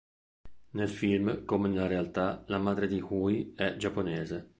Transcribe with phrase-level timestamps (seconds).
[0.71, 4.49] Nel film come nella realtà, la madre di Hui è giapponese.